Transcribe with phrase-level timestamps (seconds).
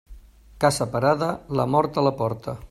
[0.63, 1.29] Casa parada,
[1.61, 2.57] la mort a la porta.